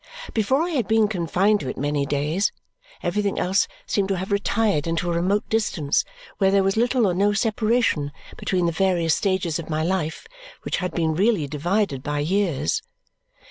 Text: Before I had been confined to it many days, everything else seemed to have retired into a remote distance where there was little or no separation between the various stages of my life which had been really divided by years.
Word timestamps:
Before 0.33 0.63
I 0.63 0.71
had 0.71 0.87
been 0.87 1.07
confined 1.07 1.59
to 1.59 1.69
it 1.69 1.77
many 1.77 2.07
days, 2.07 2.51
everything 3.03 3.37
else 3.37 3.67
seemed 3.85 4.07
to 4.09 4.17
have 4.17 4.31
retired 4.31 4.87
into 4.87 5.11
a 5.11 5.13
remote 5.13 5.47
distance 5.47 6.03
where 6.39 6.49
there 6.49 6.63
was 6.63 6.75
little 6.75 7.05
or 7.05 7.13
no 7.13 7.33
separation 7.33 8.11
between 8.35 8.65
the 8.65 8.71
various 8.71 9.13
stages 9.13 9.59
of 9.59 9.69
my 9.69 9.83
life 9.83 10.25
which 10.63 10.77
had 10.77 10.93
been 10.93 11.13
really 11.13 11.45
divided 11.45 12.01
by 12.01 12.17
years. 12.17 12.81